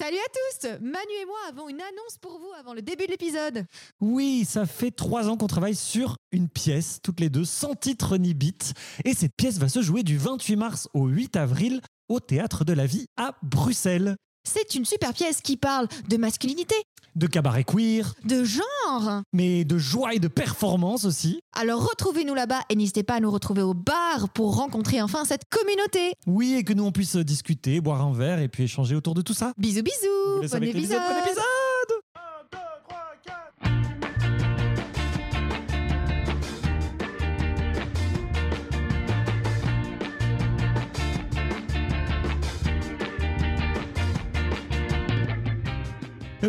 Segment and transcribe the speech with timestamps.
[0.00, 3.10] Salut à tous Manu et moi avons une annonce pour vous avant le début de
[3.10, 3.66] l'épisode.
[4.00, 8.16] Oui, ça fait trois ans qu'on travaille sur une pièce, toutes les deux, sans titre
[8.16, 8.72] ni bit.
[9.04, 12.72] Et cette pièce va se jouer du 28 mars au 8 avril au Théâtre de
[12.72, 14.16] la Vie à Bruxelles.
[14.44, 16.74] C'est une super pièce qui parle de masculinité,
[17.14, 19.22] De cabaret queer, de genre.
[19.32, 21.40] mais de joie et de performance aussi.
[21.54, 25.42] Alors retrouvez-nous là-bas et n'hésitez pas à nous retrouver au bar pour rencontrer enfin cette
[25.50, 26.12] communauté.
[26.26, 29.22] Oui, et que nous on puisse discuter, boire un verre et puis échanger autour de
[29.22, 29.52] tout ça.
[29.58, 31.00] Bisous bisous, bon épisode.
[31.00, 31.44] bon épisode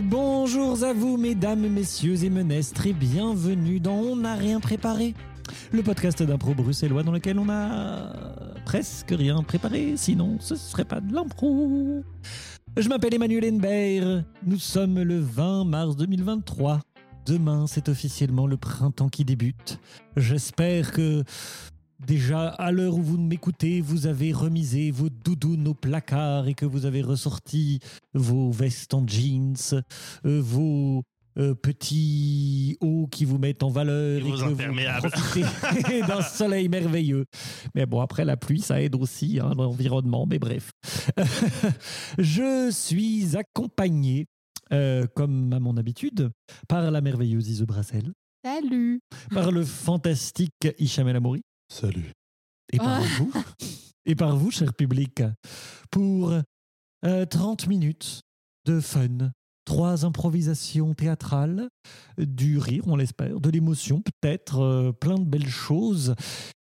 [0.03, 5.13] Bonjour à vous, mesdames, messieurs et menestres, et bienvenue dans On n'a rien préparé,
[5.71, 8.11] le podcast d'impro bruxellois dans lequel on a
[8.65, 12.03] presque rien préparé, sinon ce serait pas de l'impro.
[12.77, 16.79] Je m'appelle Emmanuel Henbert, nous sommes le 20 mars 2023.
[17.27, 19.79] Demain, c'est officiellement le printemps qui débute.
[20.17, 21.23] J'espère que
[22.05, 26.66] déjà à l'heure où vous m'écoutez, vous avez remisé vos doudounes au placard et que
[26.66, 27.80] vous avez ressorti
[28.13, 29.55] vos vestes en jeans,
[30.26, 31.04] euh, vos
[31.38, 36.68] euh, petits hauts qui vous mettent en valeur Et vos que vous profitez d'un soleil
[36.68, 37.26] merveilleux.
[37.74, 40.26] Mais bon, après la pluie, ça aide aussi hein, l'environnement.
[40.26, 40.72] Mais bref,
[42.18, 44.27] je suis accompagné,
[44.74, 46.32] euh, comme à mon habitude,
[46.68, 48.12] par la merveilleuse Ise Brassel,
[48.44, 48.99] Salut.
[49.34, 52.11] par le fantastique Hicham El Amouri Salut.
[52.73, 53.05] et par Ah.
[53.17, 53.31] vous,
[54.05, 55.23] et par vous, cher public,
[55.89, 56.33] pour
[57.05, 58.21] euh, 30 minutes
[58.65, 59.31] de fun.
[59.63, 61.69] Trois improvisations théâtrales,
[62.17, 66.13] du rire, on l'espère, de l'émotion peut-être, euh, plein de belles choses.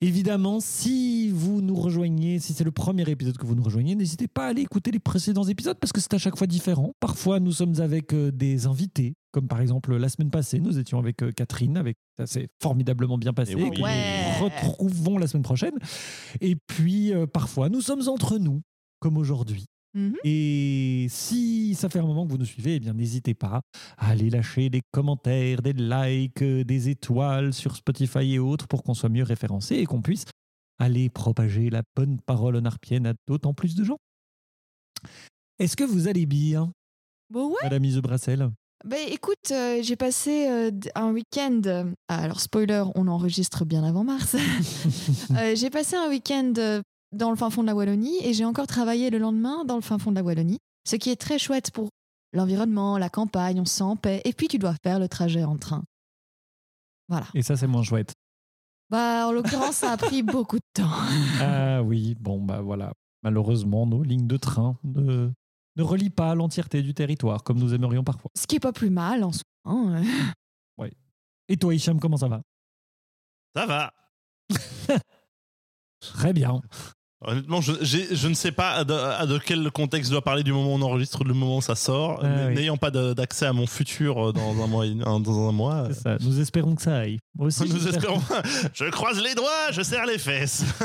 [0.01, 4.27] Évidemment, si vous nous rejoignez, si c'est le premier épisode que vous nous rejoignez, n'hésitez
[4.27, 6.91] pas à aller écouter les précédents épisodes parce que c'est à chaque fois différent.
[6.99, 10.99] Parfois, nous sommes avec euh, des invités, comme par exemple la semaine passée, nous étions
[10.99, 13.53] avec euh, Catherine, avec ça s'est formidablement bien passé.
[13.53, 13.69] Et oui.
[13.71, 14.37] que nous Ouais.
[14.39, 15.73] retrouvons la semaine prochaine.
[16.41, 18.61] Et puis, euh, parfois, nous sommes entre nous,
[18.99, 19.65] comme aujourd'hui.
[19.93, 20.15] Mhm.
[20.23, 23.61] Et si ça fait un moment que vous nous suivez, eh bien n'hésitez pas
[23.97, 28.83] à aller lâcher des commentaires, des likes, euh, des étoiles sur Spotify et autres pour
[28.83, 30.23] qu'on soit mieux référencé et qu'on puisse
[30.79, 33.97] aller propager la bonne parole onarpienne à d'autant plus de gens.
[35.59, 36.71] Est-ce que vous allez bien,
[37.29, 37.57] Bon ouais.
[37.63, 38.49] Madame Ise Brassel
[38.83, 41.61] Bah écoute, euh, j'ai passé euh, un week-end.
[41.65, 44.35] euh, alors spoiler, on enregistre bien avant mars.
[45.55, 46.81] J'ai passé un week-end
[47.11, 49.81] dans le fin fond de la Wallonie et j'ai encore travaillé le lendemain dans le
[49.81, 50.57] fin fond de la Wallonie.
[50.87, 51.89] Ce qui est très chouette pour
[52.33, 54.21] l'environnement, la campagne, on se sent en paix.
[54.25, 55.83] Et puis tu dois faire le trajet en train.
[57.07, 57.27] Voilà.
[57.33, 58.13] Et ça, c'est moins chouette.
[58.89, 60.89] Bah en l'occurrence, ça a pris beaucoup de temps.
[61.39, 62.93] Ah oui, bon, bah voilà.
[63.23, 65.31] Malheureusement, nos lignes de train ne,
[65.77, 68.31] ne relient pas l'entièreté du territoire comme nous aimerions parfois.
[68.35, 69.43] Ce qui est pas plus mal en soi.
[69.65, 70.03] hein,
[70.79, 70.89] euh.
[71.47, 72.41] Et toi, Hicham, comment ça va?
[73.53, 73.93] Ça va.
[75.99, 76.61] Très bien.
[77.23, 80.51] Honnêtement, je, je ne sais pas de, à de quel contexte je dois parler du
[80.51, 82.19] moment où on enregistre, du moment où ça sort.
[82.23, 82.55] Ah oui.
[82.55, 85.85] N'ayant pas d'accès à mon futur euh, dans un mois, et- dans un mois.
[85.89, 86.17] C'est ça.
[86.19, 87.19] Nous espérons que ça aille.
[87.37, 88.19] Moi aussi, Nous espérons.
[88.73, 90.63] Je croise les doigts, je serre les fesses.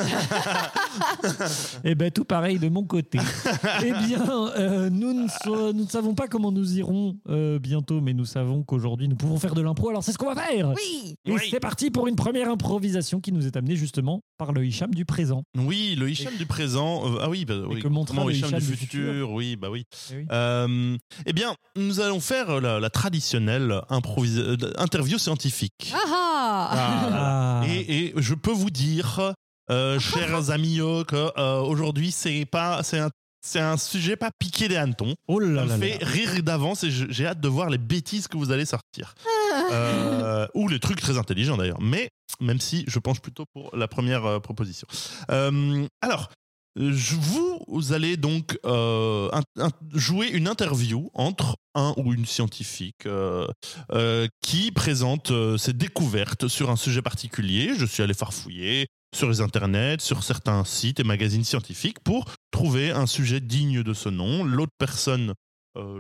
[1.84, 3.18] Eh ben tout pareil de mon côté.
[3.84, 4.24] eh bien,
[4.56, 8.24] euh, nous, ne so- nous ne savons pas comment nous irons euh, bientôt, mais nous
[8.24, 9.90] savons qu'aujourd'hui nous pouvons faire de l'impro.
[9.90, 10.68] Alors c'est ce qu'on va faire.
[10.70, 11.16] Oui.
[11.24, 11.40] Et Oui.
[11.50, 15.04] c'est parti pour une première improvisation qui nous est amenée justement par le Hicham du
[15.04, 15.42] présent.
[15.56, 17.12] Oui, le Hicham du présent.
[17.14, 17.80] euh, ah oui, bah, oui.
[17.80, 19.84] que montrera comment le Hicham Hicham du du futur, futur Oui, bah oui.
[20.10, 20.26] Eh oui.
[20.32, 25.92] Euh, eh bien, nous allons faire la, la traditionnelle euh, interview scientifique.
[25.94, 27.60] Ah ah.
[27.62, 27.62] Ah.
[27.68, 29.34] Et, et je peux vous dire,
[29.70, 30.78] euh, chers amis,
[31.08, 33.10] que euh, aujourd'hui c'est pas, c'est un,
[33.44, 35.14] c'est un sujet pas piqué des hannetons.
[35.28, 36.06] Oh là Ça là me fait là.
[36.10, 39.14] rire d'avance et j'ai hâte de voir les bêtises que vous allez sortir.
[39.72, 41.80] Euh, ou les trucs très intelligents d'ailleurs.
[41.80, 42.10] Mais
[42.40, 44.86] même si je penche plutôt pour la première euh, proposition.
[45.30, 46.30] Euh, alors.
[46.76, 49.30] vous, allez donc euh,
[49.94, 53.08] jouer une interview entre un ou une scientifique
[54.42, 57.72] qui présente ses découvertes sur un sujet particulier.
[57.74, 62.90] Je suis allé farfouiller sur les internets, sur certains sites et magazines scientifiques pour trouver
[62.90, 64.44] un sujet digne de ce nom.
[64.44, 65.32] L'autre personne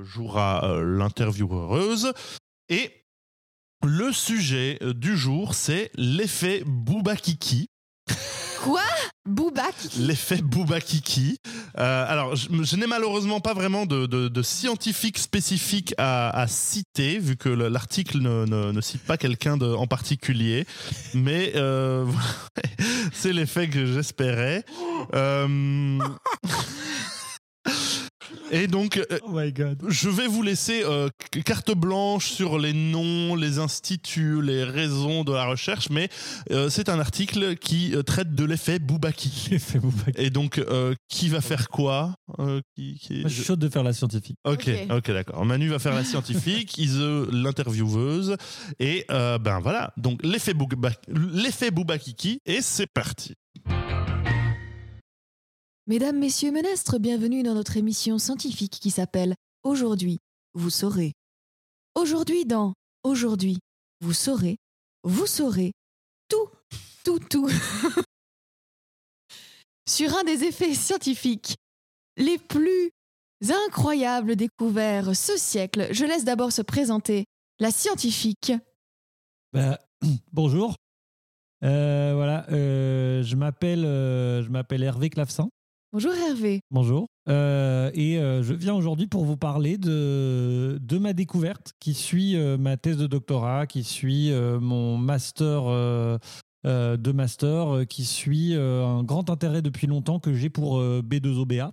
[0.02, 2.12] jouera euh, l'intervieweuse.
[2.68, 3.05] Et
[3.84, 7.68] le sujet euh, du jour, c'est l'effet Boubakiki.
[8.62, 8.80] Quoi?
[9.28, 11.38] Booba qui- L'effet Boubakiki.
[11.78, 16.46] Euh, alors, je, je n'ai malheureusement pas vraiment de, de, de scientifique spécifique à, à
[16.46, 20.64] citer, vu que le- l'article ne, ne, ne cite pas quelqu'un en particulier.
[21.14, 22.06] Mais euh,
[23.12, 24.64] c'est l'effet que j'espérais.
[25.14, 25.98] Euh,
[28.50, 29.82] Et donc, euh, Oh my god.
[29.88, 31.08] je vais vous laisser euh,
[31.44, 36.08] carte blanche sur les noms, les instituts, les raisons de la recherche, mais
[36.50, 39.48] euh, c'est un article qui euh, traite de l'effet Boubaki.
[39.50, 39.80] L'effet.
[40.16, 43.56] Et donc, euh, qui va faire quoi Euh, qui, qui est- Moi, je suis chaud
[43.56, 44.36] de faire la scientifique.
[44.44, 45.10] Ok, Ok.
[45.10, 45.44] d'accord.
[45.44, 47.00] Manu va faire la scientifique, Ise
[47.32, 48.36] l'intervieweuse,
[48.78, 49.92] et euh, ben voilà.
[49.96, 53.34] Donc l'effet Bouba- l'effet Boubakiki, et c'est parti.
[55.88, 60.18] Mesdames, messieurs, menestres, bienvenue dans notre émission scientifique qui s'appelle Aujourd'hui,
[60.52, 61.12] vous saurez.
[61.94, 62.74] Aujourd'hui dans
[63.04, 63.60] Aujourd'hui,
[64.00, 64.56] vous saurez,
[65.04, 65.70] vous saurez
[66.28, 66.48] tout,
[67.04, 67.48] tout, tout.
[69.88, 71.54] Sur un des effets scientifiques
[72.16, 72.90] les plus
[73.68, 77.26] incroyables découverts ce siècle, je laisse d'abord se présenter
[77.60, 78.52] la scientifique.
[79.52, 79.78] Bah,
[80.32, 80.74] bonjour.
[81.62, 85.48] Euh, voilà, euh, je m'appelle euh, je m'appelle Hervé Clavecin.
[85.96, 86.60] Bonjour Hervé.
[86.70, 87.08] Bonjour.
[87.26, 92.36] Euh, et euh, je viens aujourd'hui pour vous parler de, de ma découverte qui suit
[92.36, 95.62] euh, ma thèse de doctorat, qui suit mon master
[96.64, 101.70] de master, qui suit un grand intérêt depuis longtemps que j'ai pour euh, B2OBA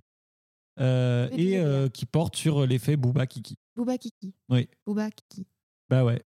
[0.80, 1.86] euh, B2OBA.
[1.86, 3.58] et qui porte sur l'effet Booba Kiki.
[3.76, 4.32] Bouba Kiki.
[4.48, 4.68] Oui.
[4.86, 5.46] Bouba Kiki.
[5.90, 6.22] Bah ouais.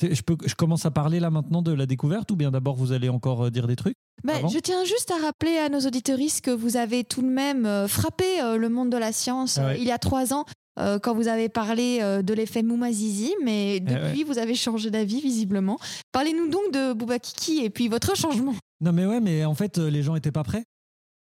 [0.00, 2.76] C'est- Je, peux, je commence à parler là maintenant de la découverte ou bien d'abord
[2.76, 5.80] vous allez encore euh, dire des trucs Bah, je tiens juste à rappeler à nos
[5.80, 9.58] auditeuristes que vous avez tout de même euh, frappé euh, le monde de la science
[9.58, 9.80] Ah ouais.
[9.80, 10.44] il y a trois ans
[10.78, 15.78] euh, quand vous avez parlé de l'effet Moumazizi, mais depuis vous avez changé d'avis visiblement.
[16.12, 18.54] Parlez-nous donc de Bouba Kiki et puis votre changement.
[18.82, 20.64] Non mais ouais, mais en fait les gens étaient pas prêts.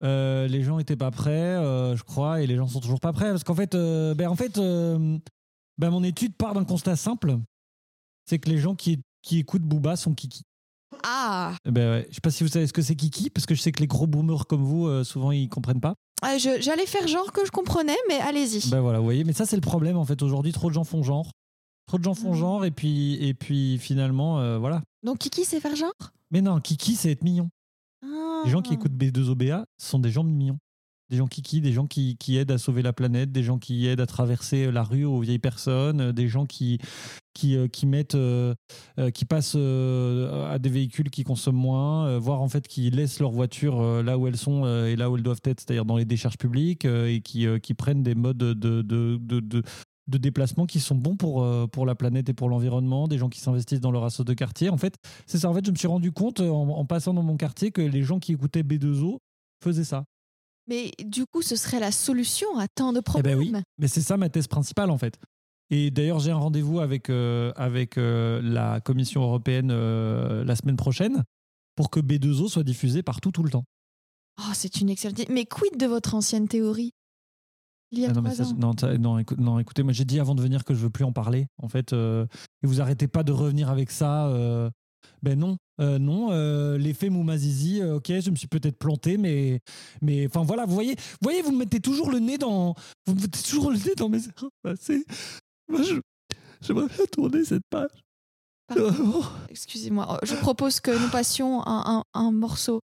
[0.02, 1.56] Les gens étaient pas prêts,
[1.96, 4.58] je crois, et les gens sont toujours pas prêts parce qu'en fait, ben en fait,
[4.58, 7.36] ben mon étude part d'un constat simple,
[8.26, 10.42] c'est que les gens qui, qui écoutent Booba sont Kiki.
[11.04, 12.06] Ah, Eh Ben ouais.
[12.10, 13.80] Je sais pas si vous savez ce que c'est Kiki parce que je sais que
[13.80, 15.94] les gros boomers comme vous, euh, souvent ils comprennent pas.
[16.22, 18.70] Je- j'allais faire genre que je comprenais, mais allez-y.
[18.70, 20.84] Ben voilà, vous voyez, mais ça c'est le problème en fait aujourd'hui, trop de gens
[20.84, 21.30] font genre,
[21.88, 22.38] trop de gens font Mhm.
[22.38, 24.82] genre et puis et puis finalement euh, voilà.
[25.02, 25.92] Donc Kiki, c'est faire genre?
[26.30, 27.48] Mais non, Kiki c'est être mignon.
[28.44, 28.74] Les gens qui Ah.
[28.74, 30.58] écoutent B2OBA sont des gens mignons.
[31.12, 33.58] Des gens qui qui, des gens qui, qui aident à sauver la planète, des gens
[33.58, 36.78] qui aident à traverser la rue aux vieilles personnes, euh, des gens qui,
[37.34, 38.54] qui, euh, qui mettent, euh,
[38.98, 42.90] euh, qui passent euh, à des véhicules qui consomment moins, euh, voire en fait qui
[42.90, 45.60] laissent leurs voitures euh, là où elles sont euh, et là où elles doivent être,
[45.60, 48.80] c'est-à-dire dans les décharges publiques, euh, et qui, euh, qui prennent des modes de, de,
[48.80, 49.62] de, de,
[50.08, 53.28] de déplacement qui sont bons pour, euh, pour la planète et pour l'environnement, des gens
[53.28, 54.70] qui s'investissent dans leur assaut de quartier.
[54.70, 54.94] En fait,
[55.26, 55.50] c'est ça.
[55.50, 58.02] En fait, je me suis rendu compte euh, en passant dans mon quartier que les
[58.02, 59.18] gens qui écoutaient B2O
[59.62, 60.04] faisaient ça.
[60.68, 63.38] Mais du coup, ce serait la solution à tant de Eh problèmes.
[63.38, 63.62] ben oui.
[63.78, 65.18] Mais c'est ça ma thèse principale en fait.
[65.70, 70.76] Et d'ailleurs, j'ai un rendez-vous avec, euh, avec euh, la Commission européenne euh, la semaine
[70.76, 71.24] prochaine
[71.76, 73.64] pour que B2O soit diffusé partout tout le temps.
[74.38, 75.32] Oh, c'est une excellente idée.
[75.32, 76.92] Mais quid de votre ancienne théorie?
[77.90, 78.54] Il y a Ah non, trois ça, ans.
[78.56, 81.04] non, non, écou- non, écoutez, moi j'ai dit avant de venir que je veux plus
[81.04, 81.46] en parler.
[81.58, 82.26] En fait, et
[82.66, 84.30] vous arrêtez pas de revenir avec ça.
[85.22, 86.28] ben non, euh, non.
[86.32, 89.60] euh, L'effet Moumazizi, euh, ok, je me suis peut-être planté, mais,
[90.00, 92.74] mais enfin voilà, vous voyez, vous voyez, vous me mettez toujours le nez dans,
[93.06, 95.04] vous me mettez toujours le nez dans mes erreurs passées.
[95.68, 95.96] Moi, je,
[96.60, 97.90] j'aimerais bien tourner cette page.
[99.50, 102.80] Excusez-moi, je propose que nous passions un, un- un morceau.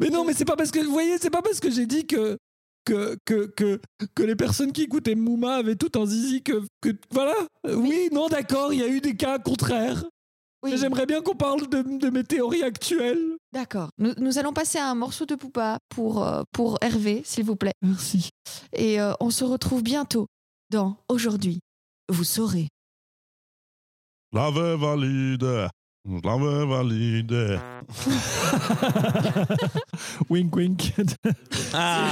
[0.00, 2.06] Mais non, mais c'est pas parce que, vous voyez, c'est pas parce que j'ai dit
[2.06, 2.36] que,
[2.84, 3.80] que, que, que,
[4.14, 7.34] que les personnes qui écoutaient Mouma avaient tout un zizi que, que voilà.
[7.64, 10.04] Oui, non, d'accord, il y a eu des cas contraires.
[10.62, 13.36] Oui, Mais J'aimerais bien qu'on parle de, de mes théories actuelles.
[13.52, 13.90] d'accord.
[13.98, 17.56] Nous, nous allons passer à un morceau de Poupa pour, euh, pour Hervé, s'il vous
[17.56, 17.74] plaît.
[17.82, 18.30] Merci.
[18.72, 20.26] Et euh, on se retrouve bientôt
[20.70, 21.58] dans Aujourd'hui.
[22.08, 22.68] Vous saurez.
[24.32, 25.68] Je l'avais valide.
[26.04, 27.60] Je l'avais valide.
[30.30, 30.92] wink, wink.
[31.74, 32.08] Ah,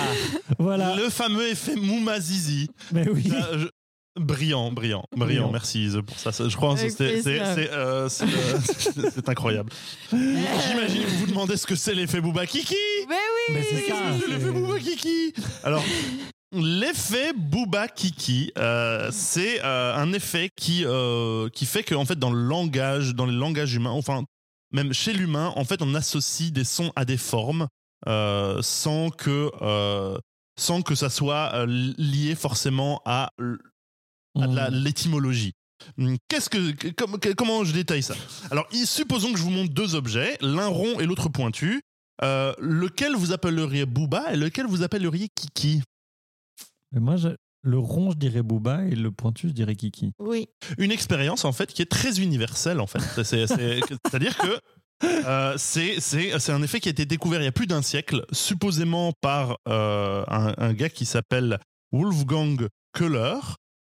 [0.58, 0.96] voilà.
[0.96, 2.68] le fameux effet Moumazizi.
[2.92, 3.30] Mais oui.
[3.52, 3.68] Je-
[4.16, 5.52] Brillant, brillant, brillant.
[5.52, 6.30] Merci Ise, pour ça.
[6.32, 9.70] Je crois que c'est euh, euh, c'est incroyable.
[10.10, 12.74] J'imagine que vous vous demandez ce que c'est l'effet Booba Kiki.
[13.08, 13.94] Mais oui Mais c'est ça.
[14.28, 15.84] L'effet Booba Kiki Alors,
[16.52, 22.18] l'effet Booba Kiki, euh, c'est euh, un effet qui, euh, qui fait que, en fait,
[22.18, 24.24] dans le langage, dans les langages humains, enfin,
[24.72, 27.68] même chez l'humain, en fait, on associe des sons à des formes
[28.06, 29.50] sans que.
[30.58, 33.30] sans que ça soit lié forcément à
[34.40, 34.74] à de la- Mm.
[34.74, 35.52] l'étymologie.
[35.98, 38.14] Hum, Qu'est-ce que, que- com- que- comment je détaille ça?
[38.50, 41.80] Alors, supposons que je vous montre deux objets, l'un rond et l'autre pointu.
[42.22, 45.80] Euh, lequel vous appelleriez Booba et lequel vous appelleriez Kiki?
[46.92, 47.28] Mais moi, je-
[47.62, 50.12] le rond, je dirais Booba et le pointu, je dirais Kiki.
[50.18, 50.46] Oui.
[50.76, 53.00] Une expérience en fait qui est très universelle en fait.
[53.24, 54.60] C'est- c'est- C'est-à-dire que
[55.04, 57.80] euh, c'est c'est- c'est un effet qui a été découvert il y a plus d'un
[57.80, 61.58] siècle, supposément par euh, un, un gars qui s'appelle
[61.92, 63.38] Wolfgang Köhler,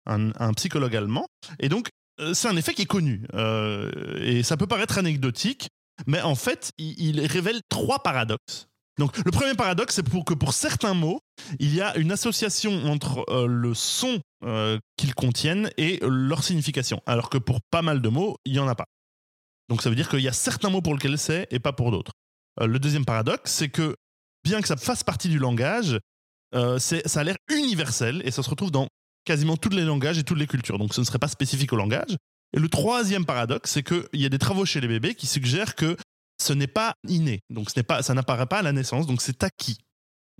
[0.08, 1.26] un, psychologue allemand.
[1.60, 1.88] Et donc,
[2.20, 3.26] euh, c'est un effet qui est connu.
[3.34, 5.68] Euh, et ça peut paraître anecdotique,
[6.06, 8.68] mais en fait, il, révèle trois paradoxes.
[8.98, 11.20] Donc, le premier paradoxe, c'est pour que pour certains mots,
[11.60, 14.20] il y a une association entre euh, le son
[14.96, 18.68] qu'ils contiennent et leur signification, alors que pour pas mal de mots, il n'y en
[18.68, 18.84] a pas.
[19.68, 21.90] Donc, ça veut dire qu'il y a certains mots pour lesquels c'est et pas pour
[21.90, 22.12] d'autres.
[22.60, 23.96] Le deuxième paradoxe, c'est que
[24.44, 25.98] bien que ça fasse partie du langage,
[26.52, 28.88] ça a l'air universel et ça se retrouve dans
[29.28, 30.78] quasiment tous les langages et toutes les cultures.
[30.78, 32.16] Donc ce ne serait pas spécifique au langage.
[32.56, 35.74] Et le troisième paradoxe, c'est qu'il y a des travaux chez les bébés qui suggèrent
[35.74, 35.96] que
[36.42, 37.40] ce n'est pas inné.
[37.50, 39.76] Donc ce n'est pas, ça n'apparaît pas à la naissance, donc c'est acquis.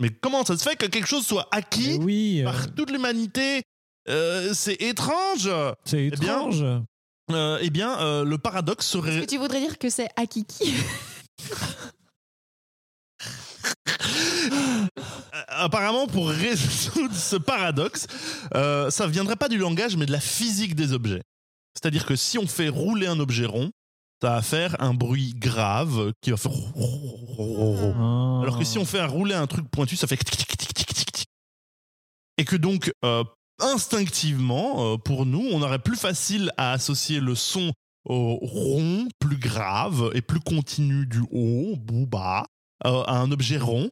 [0.00, 2.90] Mais comment ça se fait que quelque chose soit acquis Eh oui, euh, par toute
[2.90, 3.62] l'humanité?
[4.08, 5.50] Euh, C'est étrange
[5.84, 6.62] c'est eh bien, étrange.
[7.30, 9.20] Euh, Eh bien, euh, le paradoxe Est-ce serait...
[9.20, 10.72] que tu voudrais dire que c'est Akiki
[15.58, 18.06] apparemment, pour résoudre ce paradoxe,
[18.54, 21.22] euh, ça ne viendrait pas du langage, mais de la physique des objets.
[21.74, 23.70] C'est-à-dire que si on fait rouler un objet rond,
[24.20, 26.52] ça va faire un bruit grave qui va faire.
[26.76, 28.40] Ah.
[28.42, 30.18] Alors que si on fait rouler un truc pointu, ça fait.
[32.36, 33.24] Et que donc, euh,
[33.60, 37.72] instinctivement, euh, pour nous, on aurait plus facile à associer le son
[38.04, 42.46] au rond, plus grave et plus continu du haut, bas,
[42.86, 43.90] euh, à un objet rond,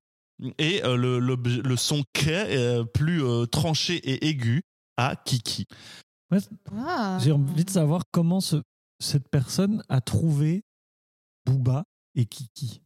[0.58, 4.62] et euh, le, le son k euh, plus euh, tranché et aigu
[4.96, 5.66] à kiki.
[6.76, 7.18] Ah.
[7.22, 8.62] J'ai envie de savoir comment ce-
[9.02, 10.62] cette personne a trouvé
[11.46, 12.80] Booba et Kiki.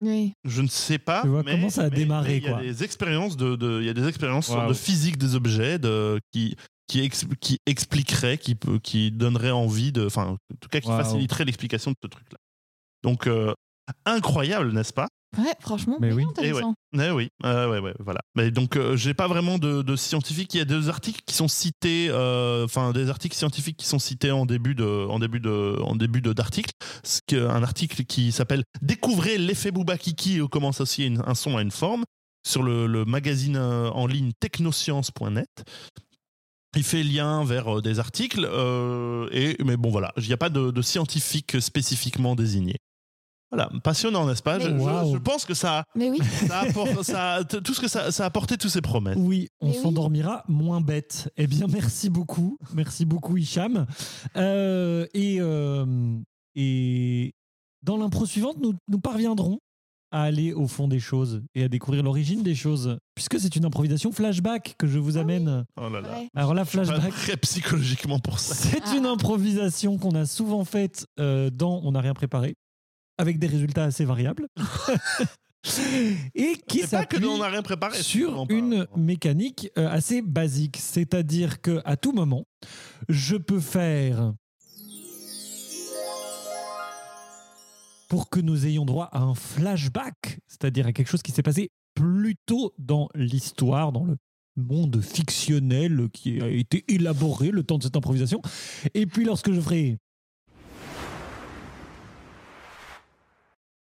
[0.00, 0.34] Oui.
[0.44, 1.22] Je ne sais pas.
[1.22, 3.80] Tu vois, mais, comment ça a mais- démarré, Il y a des expériences de, de-
[3.80, 4.68] il y a des expériences Waouh.
[4.68, 6.56] de physique des objets de, qui
[6.88, 10.88] qui, ex- qui expliqueraient, qui peut, qui donneraient envie de, enfin, en tout cas, qui
[10.88, 11.02] Waouh.
[11.02, 12.38] faciliteraient l'explication de ce truc-là.
[13.02, 13.52] Donc euh,
[14.06, 15.08] incroyable, n'est-ce pas?
[15.36, 16.24] Ouais, franchement, Mais bien oui.
[16.30, 16.74] intéressant.
[16.98, 18.20] Eh oui, euh, ouais, ouais, voilà.
[18.34, 20.54] Mais donc, euh, j'ai pas vraiment de, de scientifiques.
[20.54, 23.98] Il y a des articles qui sont cités, euh, enfin des articles scientifiques qui sont
[23.98, 26.70] cités en début de, en début de, en début de d'article.
[27.32, 31.62] Un article qui s'appelle "Découvrez l'effet Booba Kiki et comment associer une- un son à
[31.62, 32.04] une forme"
[32.46, 35.48] sur le, le magazine euh, en ligne technoscience.net.
[36.76, 40.36] Il fait lien vers euh, des articles, euh, et, mais bon voilà, il n'y a
[40.36, 42.76] pas de, de scientifique spécifiquement désigné.
[43.50, 44.58] Voilà, passionnant, n'est-ce pas?
[44.58, 45.14] Je, je- Waouh.
[45.14, 46.18] je pense que ça, Mais oui.
[46.46, 49.16] ça apporte, ça, tout ce que ça, ça a apporté toutes ses promesses.
[49.18, 49.74] Oui, on oui.
[49.76, 51.30] s'endormira moins bête.
[51.36, 52.58] Eh bien, merci beaucoup.
[52.74, 53.86] Merci beaucoup, Hicham.
[54.36, 56.18] Euh, et, euh,
[56.54, 57.32] et
[57.82, 59.58] dans l'impro suivante, nous, nous parviendrons
[60.10, 63.66] à aller au fond des choses et à découvrir l'origine des choses, puisque c'est une
[63.66, 65.64] improvisation flashback que je vous amène.
[65.78, 66.08] Oh là là.
[66.18, 66.28] Ouais.
[66.34, 68.54] Alors là, Je suis pas flashback, très psychologiquement pour ça.
[68.54, 68.96] c'est Ah.
[68.96, 72.54] une improvisation qu'on a souvent faite euh, dans On n'a rien préparé,
[73.18, 74.48] avec des résultats assez variables.
[76.34, 78.00] et qui C'est pas que s'appuie nous on n'a rien préparé.
[78.00, 82.46] sur une mécanique euh, assez basique, c'est-à-dire que à tout moment,
[83.08, 84.32] je peux faire
[88.08, 91.70] pour que nous ayons droit à un flashback, c'est-à-dire à quelque chose qui s'est passé
[91.94, 94.16] plus tôt dans l'histoire, dans le
[94.56, 98.40] monde fictionnel qui a été élaboré le temps de cette improvisation.
[98.94, 99.98] Et puis lorsque je ferai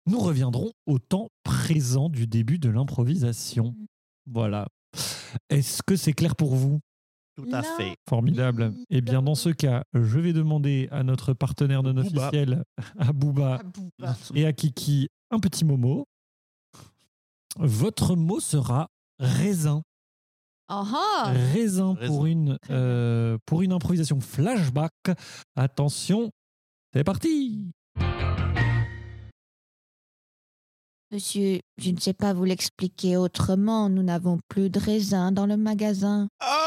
[0.07, 3.75] nous reviendrons au temps présent du début de l'improvisation.
[4.25, 4.67] Voilà.
[5.49, 6.79] Est-ce que c'est clair pour vous?
[7.35, 7.95] Tout à fait.
[8.09, 8.73] Formidable.
[8.89, 12.63] Eh bien, dans ce cas, je vais demander à notre partenaire non officiel,
[12.97, 13.61] à Booba
[13.99, 14.15] Booba.
[14.33, 16.05] et à Kiki, un petit momo.
[17.57, 18.87] Votre mot sera
[19.19, 19.83] raisin.
[20.69, 22.07] Ah ah Raisin, Raisin.
[22.07, 24.91] pour une, euh, pour une improvisation flashback.
[25.55, 26.31] Attention,
[26.93, 27.71] c'est parti.
[31.09, 33.87] Monsieur, je ne sais pas vous l'expliquer autrement.
[33.87, 36.27] Nous n'avons plus de raisin dans le magasin.
[36.43, 36.66] Oh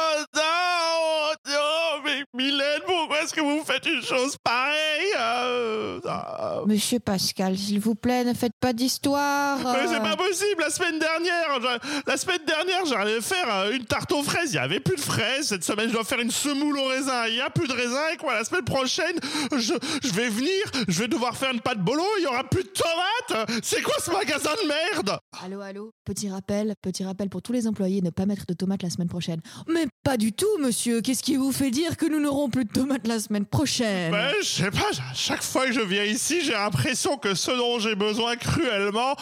[2.32, 6.60] Mylène, pourquoi est-ce que vous faites une chose pareille euh, ah.
[6.64, 9.58] Monsieur Pascal, s'il vous plaît, ne faites pas d'histoire.
[9.58, 10.00] Mais c'est euh.
[10.00, 14.52] pas possible, la semaine dernière, la semaine dernière, j'allais faire euh, une tarte aux fraises,
[14.52, 15.48] il y avait plus de fraises.
[15.48, 18.08] Cette semaine, je dois faire une semoule au raisin, il y a plus de raisin.
[18.14, 19.18] Et quoi, la semaine prochaine,
[19.50, 22.62] je, je vais venir, je vais devoir faire une pâte bolo, il y aura plus
[22.62, 23.60] de tomates.
[23.64, 25.18] C'est quoi ce magasin de merde?
[25.44, 28.84] Allô, allô Petit rappel, petit rappel pour tous les employés, ne pas mettre de tomates
[28.84, 29.40] la semaine prochaine.
[29.66, 32.70] Mais pas du tout, monsieur Qu'est-ce qui vous fait dire que nous n'aurons plus de
[32.72, 36.40] tomates la semaine prochaine Ben, je sais pas, à chaque fois que je viens ici,
[36.44, 39.14] j'ai l'impression que ce dont j'ai besoin cruellement,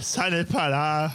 [0.00, 1.10] ça n'est pas là.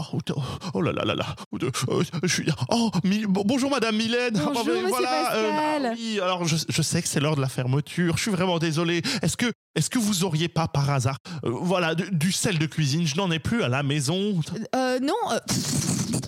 [0.00, 0.42] Oh, oh,
[0.74, 1.26] oh là là là là.
[1.50, 2.46] Oh, oh, je suis.
[2.70, 4.34] Oh, Mi- bon- bonjour Madame Mylène.
[4.34, 5.86] Bonjour, Ah, ben, Monsieur Pascal.
[5.86, 8.16] ah, oui, alors je, je sais que c'est l'heure de la fermeture.
[8.16, 9.02] Je suis vraiment désolé.
[9.22, 12.66] Est-ce que, est-ce que vous auriez pas par hasard, euh, voilà, du, du sel de
[12.66, 13.08] cuisine?
[13.08, 14.40] Je n'en ai plus à la maison.
[14.76, 15.38] Euh, non, euh,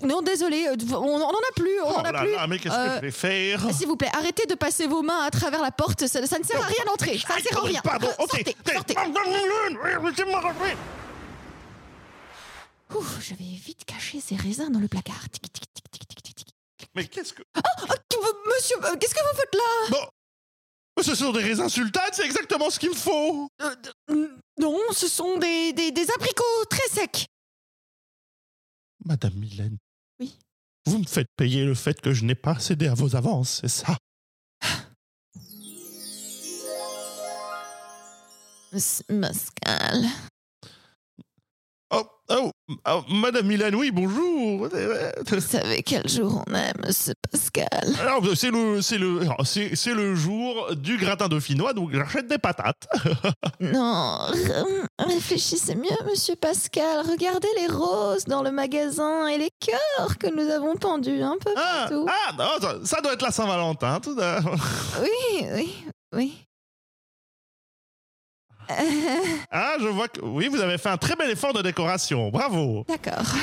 [0.03, 2.33] non, désolé, euh, on n'en a plus, on Oh en a là plus.
[2.33, 5.03] là, mais qu'est-ce que Euh, je vais faire S'il vous plaît, arrêtez de passer vos
[5.03, 7.59] mains à travers la porte, ça, ça ne sert à rien d'entrer, ça ne sert
[7.59, 7.81] à rien.
[7.83, 8.09] Pardon.
[8.19, 8.95] Sortez, sortez.
[12.95, 15.23] Ouh, je vais vite cacher ces raisins dans le placard.
[15.31, 16.55] Tic, tic, tic, tic, tic, tic, tic.
[16.95, 17.43] Mais qu'est-ce que.
[17.55, 21.03] Ah, vous- monsieur, euh, qu'est-ce que vous faites là Bon.
[21.03, 23.49] Ce sont des raisins sultanes, c'est exactement ce qu'il me faut.
[23.63, 23.75] Euh,
[24.11, 24.29] euh,
[24.59, 27.27] Non, ce sont des, des, des abricots très secs.
[29.05, 29.79] Madame Mylène.
[30.21, 30.37] Oui.
[30.87, 33.69] Vous me faites payer le fait que je n'ai pas cédé à vos avances, c'est
[33.69, 33.97] ça?
[38.73, 40.05] Monsieur Pascal.
[42.33, 44.69] Oh, oh, oh, Madame Mylène, oui, bonjour.
[44.69, 47.67] Vous savez quel jour on est, monsieur Pascal
[48.01, 52.29] Alors, c'est le, c'est le, alors, c'est, c'est le jour du gratin dauphinois, donc j'achète
[52.29, 52.87] des patates.
[53.61, 57.05] Non, ré- réfléchissez mieux, monsieur Pascal.
[57.11, 61.51] Regardez les roses dans le magasin et les cœurs que nous avons pendus un peu
[61.57, 62.07] Ah, partout.
[62.09, 64.41] ah, non, ça, ça doit être la Saint-Valentin, tout à-
[65.03, 65.75] Oui, oui,
[66.15, 66.47] oui.
[69.51, 72.85] Ah, je vois que, oui, vous avez fait un très bel effort de décoration, bravo.
[72.89, 73.35] D'accord.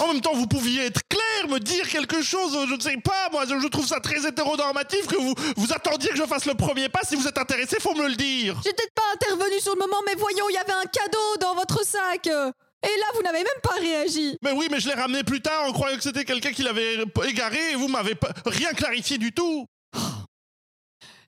[0.00, 3.28] En même temps, vous pouviez être clair, me dire quelque chose, je ne sais pas,
[3.30, 6.54] moi, je, je trouve ça très hétéronormatif que vous, vous attendiez que je fasse le
[6.54, 7.00] premier pas.
[7.04, 8.60] Si vous êtes intéressé, faut me le dire.
[8.64, 11.54] J'ai peut-être pas intervenu sur le moment, mais voyons, il y avait un cadeau dans
[11.54, 12.26] votre sac.
[12.26, 14.36] Et là, vous n'avez même pas réagi.
[14.42, 16.98] Mais oui, mais je l'ai ramené plus tard en croyant que c'était quelqu'un qui l'avait
[17.26, 19.66] égaré et vous m'avez rien clarifié du tout.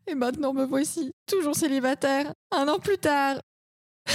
[0.08, 3.38] Et maintenant, me voici, toujours célibataire, un an plus tard.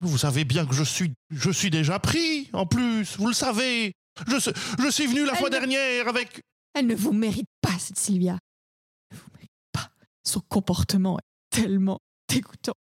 [0.00, 3.94] Vous savez bien que je suis, je suis déjà pris, en plus, vous le savez.
[4.28, 6.42] Je, suis- je suis venu la Elle fois ne- dernière avec...
[6.74, 8.38] Elle ne vous mérite pas, cette Sylvia.
[9.10, 9.90] Elle ne vous mérite pas.
[10.22, 12.74] Son comportement est tellement dégoûtant.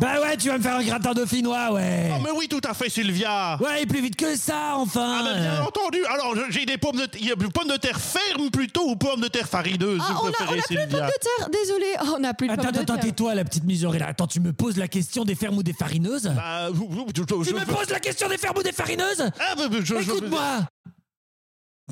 [0.00, 2.10] Bah ouais, tu vas me faire un gratin dauphinois, ouais.
[2.16, 3.58] Oh mais oui, tout à fait, Sylvia.
[3.60, 5.18] Ouais, et plus vite que ça, enfin.
[5.20, 5.98] Ah, mais bien entendu.
[6.06, 9.46] Alors, j'ai des pommes de, des pommes de terre fermes plutôt ou pommes de terre
[9.46, 11.06] farineuses, Ah, si vous on a- préférez, on a plus de Sylvia.
[11.06, 13.02] De terre, désolé, oh, on n'a plus de Attends, pommes de attends, terre.
[13.04, 14.06] tais-toi, la petite miseure là.
[14.08, 16.32] Attends, tu me poses la question des fermes ou des farineuses?
[16.34, 19.30] Bah, je- je- Tu me poses la question des fermes ou des farineuses?
[19.38, 20.66] Ah, bah, bah, je- je- Écoute-moi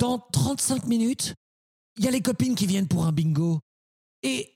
[0.01, 1.35] Dans 35 minutes,
[1.99, 3.61] il y a les copines qui viennent pour un bingo.
[4.23, 4.55] Et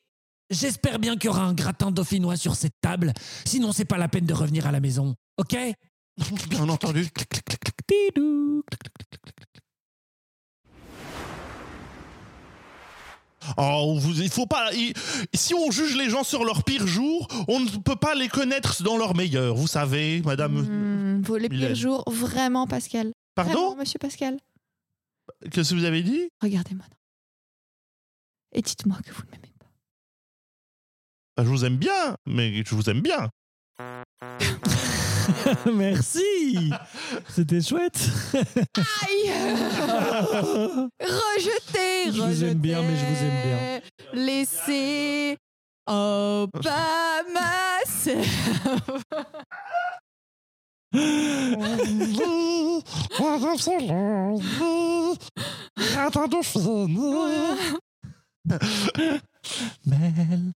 [0.53, 3.13] j'espère bien qu'il y aura un gratin dauphinois sur cette table.
[3.45, 5.15] Sinon, c'est pas la peine de revenir à la maison.
[5.39, 5.57] Ok?
[6.51, 7.09] Bien entendu.
[7.87, 8.63] Tidou.
[13.57, 14.73] Oh, vous, il faut pas.
[14.73, 14.95] il-
[15.35, 18.83] si on juge les gens sur leur pire jour, on ne peut pas les connaître
[18.85, 19.57] dans leur meilleur.
[19.57, 20.61] Vous savez, Madame.
[21.23, 23.11] Hmm, les pires jours, vraiment, Pascal.
[23.35, 24.39] Pardon Vraiment, monsieur Pascal.
[25.51, 26.29] Qu'est-ce que vous avez dit?
[26.41, 26.85] Regardez-moi.
[28.53, 29.42] Et dites-moi que vous ne m'aimez pas.
[31.39, 33.31] Je vous aime bien, mais je vous aime bien.
[35.73, 36.73] Merci.
[37.29, 38.11] C'était chouette.
[38.77, 39.31] Aïe.
[41.01, 43.81] Rejeté Je vous aime bien, mais je vous aime bien.
[44.13, 45.39] Laissez
[45.87, 46.43] Obama
[59.87, 60.53] Mel,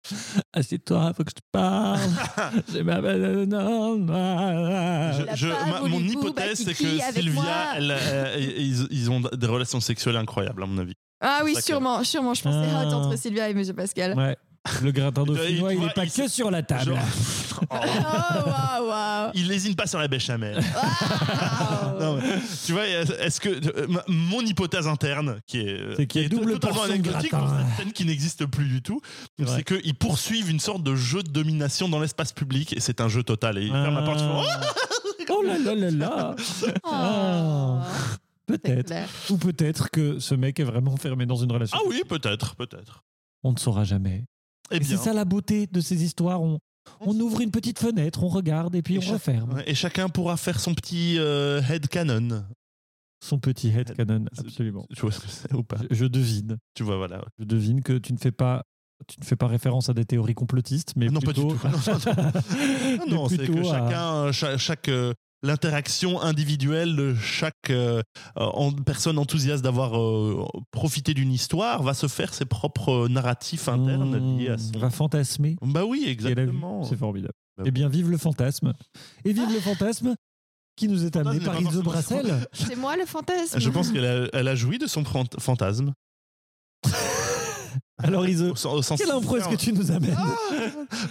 [0.54, 2.00] assieds-toi, faut que je te parle.
[2.72, 5.12] J'ai ma belle- non, non.
[5.36, 9.80] Je- ma- mon vous, hypothèse, c'est que Sylvia, elle, euh, ils, ils ont des relations
[9.80, 10.94] sexuelles incroyables, à mon avis.
[11.22, 12.34] Ah oui, que- sûrement, sûrement.
[12.34, 12.84] Je pensais Ah.
[12.88, 14.18] hot entre Sylvia et monsieur Pascal.
[14.18, 14.36] Ouais,
[14.82, 16.96] le gratin dauphinois, il n'est pas il- que sur la table.
[16.96, 17.00] Genre-
[17.72, 17.76] Oh.
[17.76, 19.32] Oh, waouh, waouh.
[19.36, 20.56] Il lésine pas sur la béchamel.
[20.58, 20.64] Waouh.
[22.00, 22.24] Non, mais,
[22.66, 26.54] tu vois, est-ce que euh, ma- mon hypothèse interne, qui est, euh, qui est double
[26.60, 27.48] totalement anecdotique gratin.
[27.48, 29.00] pour cette scène qui n'existe plus du tout,
[29.46, 33.08] C'est qu'ils poursuivent une sorte de jeu de domination dans l'espace public et c'est un
[33.08, 33.58] jeu total.
[33.60, 34.20] Et ils ferment la porte.
[34.20, 34.62] ils font, Ah.
[35.30, 36.36] Oh là là là là
[36.84, 36.90] Oh.
[36.92, 37.86] Ah.
[38.50, 38.94] C'est Peut-être.
[39.30, 41.78] Ou peut-être que ce mec est vraiment enfermé dans une relation.
[41.80, 43.04] Ah oui, peut-être, peut-être.
[43.44, 44.26] On ne saura jamais.
[44.72, 46.42] Eh c'est ça la beauté de ces histoires.
[46.42, 46.60] On,
[47.02, 49.54] on ouvre une petite fenêtre, on regarde et puis Et on chaque- referme.
[49.54, 52.44] Ouais, Et chacun pourra faire son petit euh, head canon.
[53.24, 54.86] Son petit head canon, absolument.
[54.94, 55.78] Tu vois ce que c'est ou pas?
[55.90, 56.58] Je, je devine.
[56.74, 57.24] Tu vois, voilà.
[57.40, 58.64] Je devine que tu ne fais pas.
[59.08, 61.50] Tu ne fais pas référence à des théories complotistes, mais Ah non, pas du tout.
[63.10, 68.02] Non, c'est que à- chacun, cha- chaque, euh, l'interaction individuelle de chaque euh,
[68.38, 73.68] euh, en- personne enthousiaste d'avoir euh, profité d'une histoire va se faire ses propres narratifs
[73.70, 74.80] internes Mmh, liés à son.
[74.80, 75.58] va fantasmer.
[75.62, 76.84] Bah oui, exactement.
[76.84, 77.34] C'est formidable.
[77.58, 78.74] Bah Eh bien, vive le fantasme.
[79.26, 80.16] Et vive le fantasme
[80.76, 82.48] qui nous est amené par forcément- Brassel.
[82.54, 83.60] C'est moi le fantasme.
[83.60, 85.94] Je pense qu'elle a, elle a joui de son fant- fantasme.
[88.04, 90.16] Alors, Ilse, Au, sens- au sens quelle impro est-ce que tu nous amènes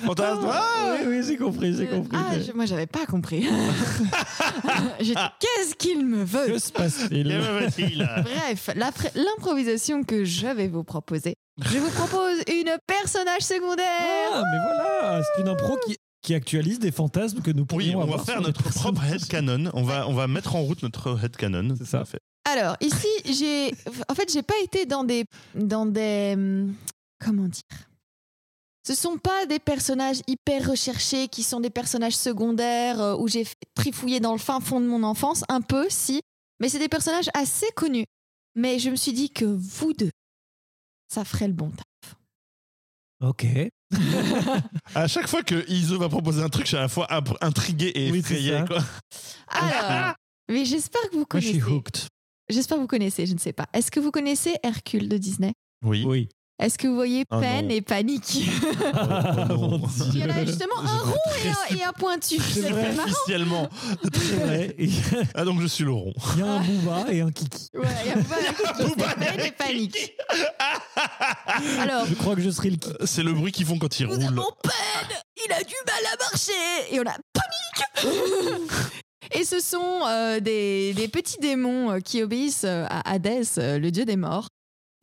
[0.04, 2.16] fantasme Ah Oui, oui, j'ai compris, j'ai compris.
[2.18, 3.46] Ah, je- moi j'avais pas compris.
[4.98, 8.70] Qu'est-ce qu'il me veut Que se passe-t-il Bref,
[9.14, 11.34] l'improvisation que je vais vous proposer.
[11.58, 13.86] Je vous propose une personnage secondaire.
[14.32, 18.00] Ah, mais voilà, c'est une impro qui, qui actualise des fantasmes que nous Oui, pourrions
[18.00, 19.70] on va faire notre propre headcanon.
[19.74, 21.74] On va, on va mettre en route notre headcanon.
[21.78, 22.04] C'est ça.
[22.04, 22.20] Fait.
[22.52, 23.72] Alors, ici, j'ai.
[24.08, 25.24] En fait, j'ai pas été dans des.
[25.54, 26.32] Dans des.
[26.36, 26.74] hum,
[27.24, 27.62] Comment dire?
[28.86, 33.46] Ce sont pas des personnages hyper recherchés qui sont des personnages secondaires euh, où j'ai
[33.76, 35.44] trifouillé dans le fin fond de mon enfance.
[35.48, 36.20] Un peu, si.
[36.60, 38.04] Mais c'est des personnages assez connus.
[38.56, 40.10] Mais je me suis dit que vous deux,
[41.08, 42.14] ça ferait le bon taf.
[43.20, 43.46] Ok.
[44.94, 47.06] À chaque fois que Iso va proposer un truc, je suis à la fois
[47.40, 48.58] intrigué et Oui, effrayé.
[48.58, 48.66] ça.
[48.66, 48.82] quoi.
[49.48, 50.14] Alors.
[50.48, 51.72] Mais j'espère que vous Moi, je suis connaissez.
[51.72, 51.96] hooked.
[52.48, 53.66] J'espère que vous connaissez, je ne sais pas.
[53.72, 55.52] Est-ce que vous connaissez Hercule de Disney?
[55.84, 56.04] Oui.
[56.06, 56.28] Oui.
[56.58, 57.74] Est-ce que vous voyez peine non.
[57.74, 58.44] et panique?
[59.50, 59.56] Oh.
[59.56, 59.80] Mon
[60.14, 62.36] Il y en a justement un rond et un, et un pointu.
[62.38, 62.84] C'est vrai.
[62.84, 63.08] très marrant.
[63.10, 63.68] Officiellement.
[64.78, 64.92] Il
[65.34, 66.12] Ah donc je suis le rond.
[66.38, 67.68] y a un Booba et un Kiki.
[67.74, 70.12] Ouais, il y a un qui fait peine et panique.
[71.80, 72.94] Alors, Je crois que je serai le Kiki.
[73.04, 74.24] C'est le bruit qu'ils font quand ils nous roulent.
[74.24, 79.01] avons peine, il a du mal à marcher et on a panique.
[79.30, 83.90] Et ce sont euh, des, des petits démons euh, qui obéissent euh, à Hadès, le
[83.90, 84.48] dieu des morts.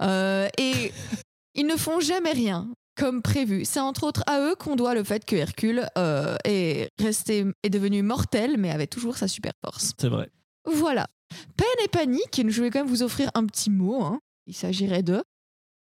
[0.01, 0.91] Euh, et
[1.55, 3.63] ils ne font jamais rien comme prévu.
[3.63, 7.69] C'est entre autres à eux qu'on doit le fait que Hercule euh, est resté est
[7.69, 9.93] devenu mortel, mais avait toujours sa super force.
[9.99, 10.29] C'est vrai.
[10.65, 11.08] Voilà.
[11.55, 14.03] Peine et panique, je vais quand même vous offrir un petit mot.
[14.03, 14.19] hein.
[14.47, 15.23] Il s'agirait de.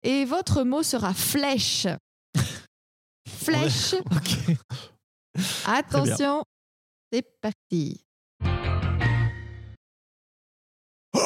[0.04, 1.88] Et votre mot sera flèche.
[3.28, 3.96] Flèche.
[4.12, 4.56] Ok.
[5.66, 6.44] Attention.
[7.12, 8.02] C'est parti.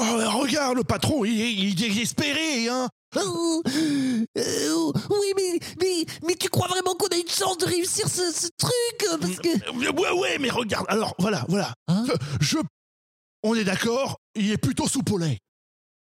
[0.03, 2.87] Oh, regarde le patron, il est, il est désespéré, hein
[3.17, 3.61] Oh,
[4.37, 8.31] euh, oui, mais, mais, mais tu crois vraiment qu'on a une chance de réussir ce,
[8.31, 9.49] ce truc euh, Parce que.
[9.49, 11.73] Euh, Ouais, ouais, mais regarde, alors voilà, voilà.
[11.89, 12.05] Hein
[12.39, 12.57] je,
[13.43, 14.85] on est d'accord, il est plutôt
[15.17, 15.37] lait.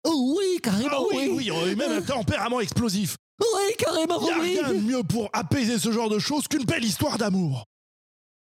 [0.07, 1.51] Oh oui, carrément, Ah oui, oui.
[1.51, 3.17] oui, euh, et même un tempérament explosif.
[3.41, 4.59] Oui, carrément, Il n'y a oui.
[4.61, 7.65] rien de mieux pour apaiser ce genre de choses qu'une belle histoire d'amour.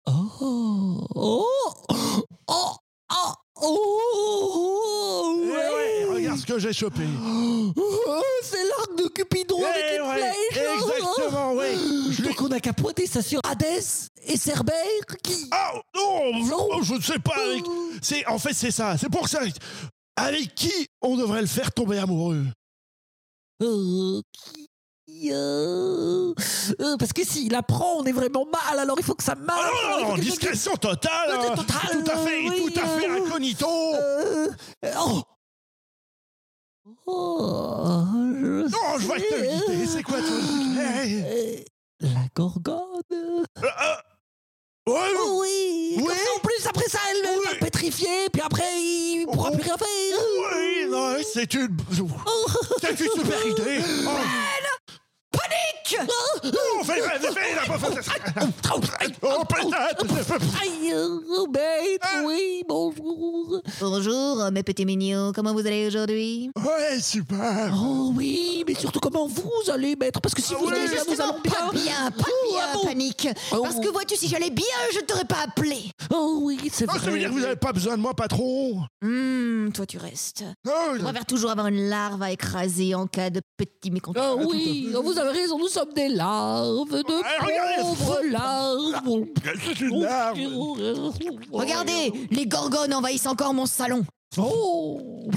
[0.06, 1.46] Oh, oh,
[2.48, 2.76] oh,
[3.10, 6.04] oh, oh, Eh ouais.
[6.14, 7.02] regarde ce que j'ai chopé.
[7.76, 10.66] Oh, c'est l'arc de Cupidon Eh avec une ouais, flèche.
[10.74, 11.74] exactement, ouais.
[12.10, 14.74] Je l'ai- Donc on n'a qu'à pointer ça sur Hadès et Cerbère
[15.22, 15.48] qui.
[15.50, 16.42] Ah non,
[16.82, 17.34] je, je ne sais pas.
[17.36, 17.64] Avec...
[18.02, 18.96] C'est en fait c'est ça.
[18.98, 19.40] C'est pour ça.
[20.16, 22.44] Avec qui on devrait le faire tomber amoureux?
[23.62, 24.67] Euh, qui,
[25.32, 26.32] euh,
[26.80, 29.40] euh, parce que s'il apprend, on est vraiment mal, alors il faut que ça Ah
[29.44, 29.72] marche.
[29.84, 31.30] non, non, non, que- discrétion totale.
[31.30, 33.66] Euh, totale, tout à fait, oui, tout à fait euh, incognito.
[33.94, 34.48] Euh,
[34.98, 35.22] oh.
[37.06, 39.86] Oh, je non, je vois que idée.
[39.86, 40.38] C'est quoi ton
[42.00, 43.44] La gorgone.
[44.86, 45.96] Ouais, Oh oui.
[45.98, 46.04] Oui.
[46.14, 47.44] Ça, en plus, après ça, elle Oui.
[47.44, 49.54] va pétrifier, puis après, il pourra Oh.
[49.54, 50.18] plus rien faire.
[50.54, 51.76] oui, non, c'est une.
[52.80, 53.82] C'est une super idée.
[54.06, 54.10] Oh.
[55.38, 55.96] Panique
[56.44, 57.56] Oh, fais, fais.
[59.22, 60.34] Oh, peut-être.
[60.60, 60.92] Aïe,
[61.30, 63.60] oh, bête, oui, bonjour.
[63.80, 66.50] Bonjour, mes petits mignons, comment vous allez aujourd'hui?
[66.56, 67.72] Ouais, super.
[67.74, 70.20] Oh oui, mais surtout comment vous allez, maître?
[70.20, 71.52] Parce que si Ah vous allez bien, nous allons bien.
[71.52, 73.28] Pas bien, pas Oh, bien, ah panique.
[73.52, 73.62] Oh.
[73.62, 75.78] Parce que vois-tu, si j'allais bien, je ne t'aurais pas appelé.
[76.12, 77.00] Oh oui, c'est Ah, vrai.
[77.04, 78.82] ça veut dire que vous n'avez pas besoin de moi, patron.
[79.02, 80.44] Hum, toi tu restes.
[80.66, 84.20] Oh, On préfère toujours avoir une larve à écraser en cas de petit mécontent.
[84.38, 87.82] Oh oui, oh, vous avez raison, nous sommes des larves, de Ah, regardez.
[87.82, 89.24] pauvres larves.
[89.64, 90.38] C'est une larve.
[91.52, 94.04] Regardez, les gorgones envahissent encore mon salon.
[94.36, 95.30] Oh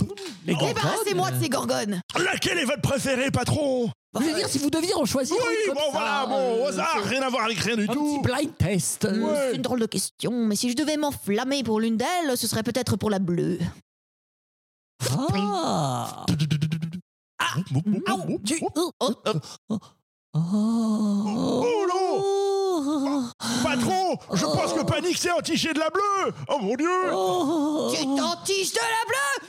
[0.45, 2.01] Les Débarrassez-moi de ces gorgones.
[2.19, 3.89] Laquelle est votre préférée, patron?
[4.19, 6.67] Je veux dire, si vous deviez en choisir Oui, bon, ça, voilà, bon, euh, au
[6.67, 8.21] hasard, rien à voir avec rien du un petit tout.
[8.21, 9.05] blind test.
[9.05, 9.49] Ouais.
[9.51, 12.63] C'est une drôle de question, mais si je devais m'enflammer pour l'une d'elles, ce serait
[12.63, 13.59] peut-être pour la bleue.
[15.09, 16.25] Ah
[17.41, 17.55] Ah
[18.07, 18.37] Oh,
[18.75, 19.13] oh, oh,
[19.69, 19.79] oh.
[20.33, 23.23] Oh, Oh non oh,
[23.63, 27.91] Patron, je pense que Panique s'est entiché de la bleue Oh mon dieu oh.
[27.93, 29.47] Tu t'entiches de la bleue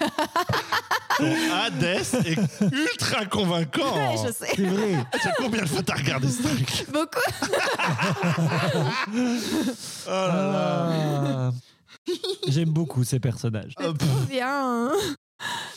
[1.18, 2.38] Ton Hades est
[2.72, 3.94] ultra convaincant.
[3.96, 4.52] Ouais, je sais.
[4.54, 5.04] C'est vrai.
[5.22, 7.20] C'est combien de fois t'as regardé ce truc Beaucoup.
[10.06, 10.88] Oh là là.
[10.90, 11.50] Ah.
[12.48, 13.74] J'aime beaucoup ces personnages.
[13.80, 14.90] Euh, Trop bien.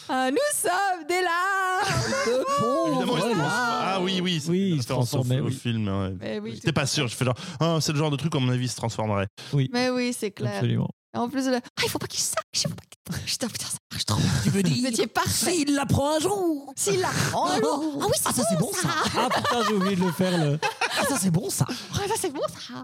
[0.10, 2.44] Ah, nous sommes des larmes.
[2.88, 3.36] Évidemment, il se voilà.
[3.36, 3.82] transforme.
[3.86, 4.40] Ah oui, oui.
[4.44, 5.54] c'est Oui, une il se au- transformait, au oui.
[5.54, 5.88] film.
[5.88, 6.14] ouais.
[6.20, 7.08] Mais oui, J'étais pas sûr.
[7.08, 9.28] Je fais genre, ah, c'est le genre de truc, à mon avis, il se transformerait.
[9.72, 10.54] mais oui, c'est clair.
[10.56, 10.90] Absolument.
[11.16, 11.56] En plus, le...
[11.58, 12.38] ah, il faut pas qu'il sache.
[12.56, 13.26] Il faut pas qu'il sache.
[13.32, 14.22] Putain, putain, ça marche trop.
[14.44, 15.52] Tu veux dire étiez parfait.
[15.54, 17.82] S'il l'apprend un jour S'il la prend, alors.
[18.02, 20.38] Ah oui, c'est Ah, ça c'est bon ça Ah putain, j'ai oublié de le faire.
[20.38, 20.60] Le...
[21.00, 22.84] Ah ça c'est bon ça Ah, ça, c'est bon, ça.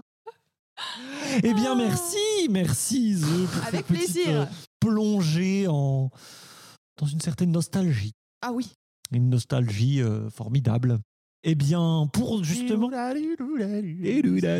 [1.42, 2.16] Eh bien, merci,
[2.48, 4.40] merci Ze, pour Avec cette petite, plaisir.
[4.42, 4.46] euh,
[4.80, 6.10] plongée en
[6.98, 8.12] dans une certaine nostalgie,
[8.42, 8.70] Ah oui.
[9.10, 10.98] une nostalgie euh, formidable.
[11.42, 12.90] Eh bien, pour justement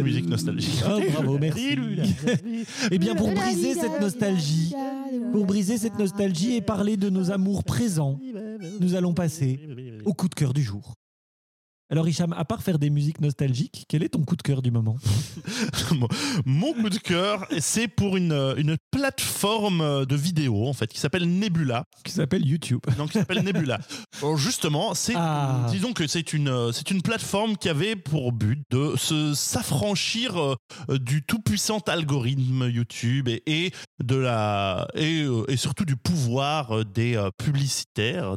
[0.03, 0.83] Musique nostalgique.
[0.85, 1.77] Ah, bravo, merci.
[2.91, 4.75] Eh bien, pour briser cette nostalgie,
[5.33, 8.19] pour briser cette nostalgie et parler de nos amours présents,
[8.81, 9.61] nous allons passer
[10.05, 10.95] au coup de cœur du jour.
[11.91, 14.71] Alors, Hicham, à part faire des musiques nostalgiques, quel est ton coup de cœur du
[14.71, 14.97] moment
[16.47, 21.27] Mon- coup de cœur, c'est pour une, une plateforme de vidéo en fait qui s'appelle
[21.29, 21.85] Nebula.
[22.05, 22.81] Qui s'appelle YouTube.
[22.97, 23.81] Donc, qui s'appelle Nebula.
[24.23, 25.67] Alors, justement, c'est Ah.
[25.71, 30.99] disons que c'est une c'est une plateforme qui avait pour but de se s'affranchir euh,
[30.99, 33.73] du tout puissant algorithme YouTube et, et
[34.03, 38.37] de la et, euh, et surtout du pouvoir euh, des euh, publicitaires.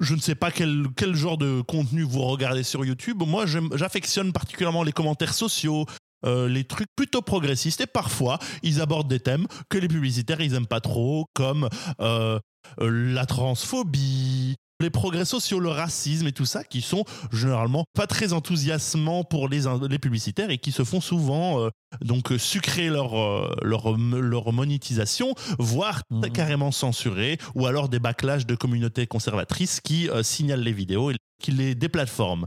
[0.00, 3.22] Je ne sais pas quel, genre de contenu vous regardez sur YouTube.
[3.26, 5.86] Moi, j'affectionne particulièrement les commentaires sociaux,
[6.24, 7.80] euh, les trucs plutôt progressistes.
[7.80, 11.68] Et parfois, ils abordent des thèmes que les publicitaires, ils aiment pas trop, comme
[12.00, 12.38] euh,
[12.80, 18.06] euh, la transphobie, les progrès sociaux, le racisme et tout ça, qui sont généralement pas
[18.06, 22.88] très enthousiasmants pour les, les publicitaires et qui se font souvent euh, donc euh, sucrer
[22.88, 26.30] leur, euh, leur, leur monétisation, voire Mhm.
[26.32, 31.16] carrément censurer, ou alors des backlash de communautés conservatrices qui euh, signalent les vidéos et
[31.42, 32.46] qui les déplatforment.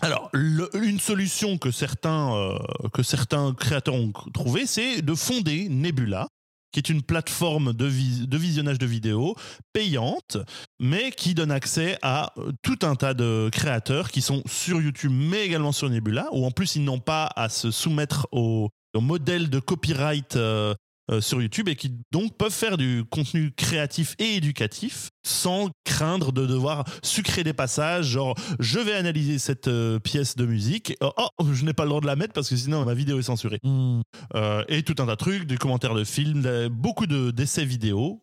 [0.00, 2.58] Alors, le- une solution que certains, euh,
[2.92, 6.26] que certains créateurs ont trouvé, c'est de fonder Nebula,
[6.72, 9.36] qui est une plateforme de, vis- de visionnage de vidéos
[9.72, 10.38] payante,
[10.80, 15.12] mais qui donne accès à euh, tout un tas de créateurs qui sont sur YouTube,
[15.14, 19.00] mais également sur Nebula, où en plus ils n'ont pas à se soumettre au, au
[19.00, 20.74] modèle de copyright euh,
[21.12, 26.32] euh, sur YouTube et qui donc peuvent faire du contenu créatif et éducatif sans craindre
[26.32, 31.12] de devoir sucrer des passages, genre je vais analyser cette euh, pièce de musique, oh,
[31.16, 33.22] oh, je n'ai pas le droit de la mettre parce que sinon ma vidéo est
[33.22, 33.60] censurée.
[33.62, 34.00] Hmm.
[34.34, 38.20] Euh, et tout un tas de trucs, des commentaires de films, beaucoup de- d'essais vidéo,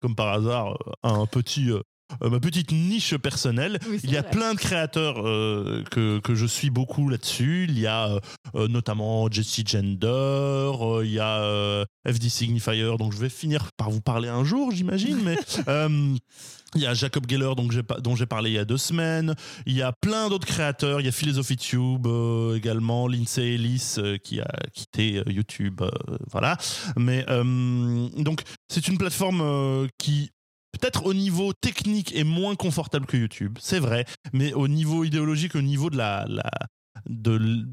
[0.00, 1.70] comme par hasard, euh, un petit,
[2.22, 3.78] euh, ma petite niche personnelle.
[3.88, 4.30] Oui, Il y a vrai.
[4.30, 7.66] plein de créateurs euh, que, que je suis beaucoup là-dessus.
[7.68, 8.18] Il y a
[8.54, 10.72] euh, notamment Jesse Gender,
[11.04, 15.18] il y a FD Signifier, donc je vais finir par vous parler un jour, j'imagine,
[15.22, 15.36] mais.
[16.74, 19.34] il y a Jacob Geller donc dont j'ai parlé il y a deux semaines.
[19.66, 21.00] Il y a plein d'autres créateurs.
[21.00, 25.82] Il y a Philosophy Tube euh, également, Lindsay Ellis euh, qui a quitté euh, YouTube.
[26.30, 26.56] voilà.
[26.96, 27.24] Mais
[28.16, 30.30] donc c'est une plateforme qui
[30.72, 34.04] peut-être au niveau technique est moins confortable que YouTube, c'est vrai.
[34.32, 36.50] Mais au niveau idéologique, au niveau de la, la
[37.08, 37.66] de,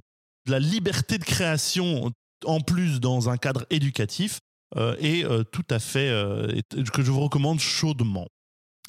[0.47, 2.11] la liberté de création
[2.45, 4.39] en plus dans un cadre éducatif
[4.77, 8.27] euh, est euh, tout à fait euh, est- que je vous recommande chaudement.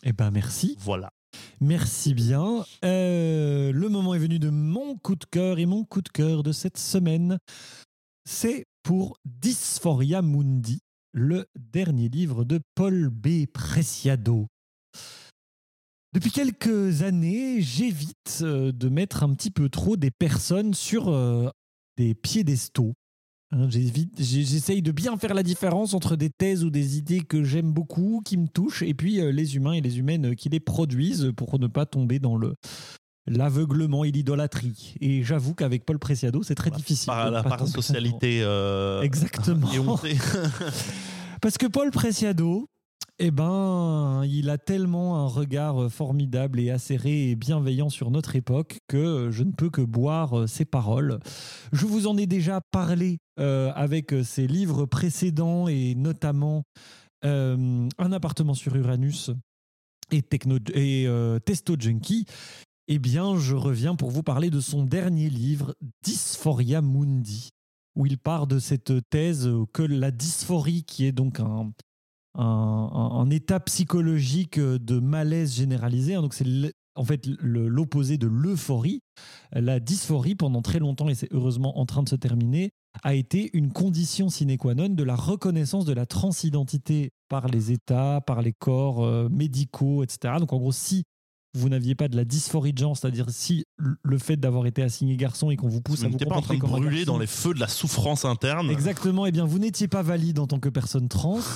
[0.03, 0.77] Eh ben, merci.
[0.79, 1.11] Voilà.
[1.61, 2.65] Merci bien.
[2.85, 6.43] Euh, le moment est venu de mon coup de cœur et mon coup de cœur
[6.43, 7.39] de cette semaine,
[8.29, 10.81] c'est pour Dysphoria Mundi,
[11.13, 13.47] le dernier livre de Paul B.
[13.53, 14.47] Preciado.
[16.13, 21.49] Depuis quelques années, j'évite euh, de mettre un petit peu trop des personnes sur euh,
[21.97, 22.95] des piédestaux.
[23.53, 27.73] Hein, J'essaye de bien faire la différence entre des thèses ou des idées que j'aime
[27.73, 31.33] beaucoup, qui me touchent, et puis euh, les humains et les humaines qui les produisent
[31.37, 32.55] pour ne pas tomber dans le
[33.31, 34.95] l'aveuglement et l'idolâtrie.
[35.01, 37.07] Et j'avoue qu'avec Paul Preciado, c'est très difficile.
[37.07, 38.41] Par la parasocialité.
[38.43, 39.01] Euh.
[39.03, 39.71] Exactement.
[41.41, 42.69] Parce que Paul Preciado,
[43.19, 48.79] eh ben, il a tellement un regard formidable et acéré et bienveillant sur notre époque
[48.89, 51.21] que je ne peux que boire ses paroles.
[51.73, 56.65] Je vous en ai déjà parlé euh, avec ses livres précédents et notamment
[57.25, 59.31] euh, Un appartement sur Uranus
[60.11, 62.27] et, Techno et euh, Testo Junkie.
[62.93, 67.51] Eh bien, je reviens pour vous parler de son dernier livre, Dysphoria Mundi,
[67.95, 71.71] où il part de cette thèse que la dysphorie, qui est donc un,
[72.35, 76.45] un, état psychologique de malaise généralisé, hein, donc c'est
[76.97, 79.03] en fait l'opposé de l'euphorie,
[79.53, 82.71] la dysphorie pendant très longtemps, et c'est heureusement en train de se terminer,
[83.05, 87.71] a été une condition sine qua non de la reconnaissance de la transidentité par les
[87.71, 90.35] États, par les corps euh, médicaux, etc.
[90.41, 91.05] Donc en gros, si
[91.55, 95.17] vous n'aviez pas de la dysphorie de genre, c'est-à-dire si le fait d'avoir été assigné
[95.17, 97.19] garçon et qu'on vous pousse Vous à vous pas en train de brûler garçon, dans
[97.19, 98.71] les feux de la souffrance interne.
[98.71, 101.41] Exactement, eh bien vous n'étiez pas valide en tant que personne trans.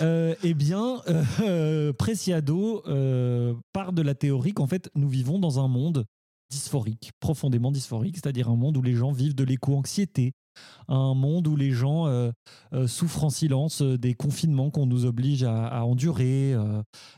[0.00, 1.00] Euh, eh bien,
[1.40, 6.04] euh, Preciado euh, part de la théorie qu'en fait nous vivons dans un monde
[6.50, 10.32] dysphorique, profondément dysphorique, c'est-à-dire un monde où les gens vivent de l'éco-anxiété,
[10.88, 12.30] un monde où les gens euh,
[12.72, 16.54] euh, souffrent en silence euh, des confinements qu'on nous oblige à, endurer,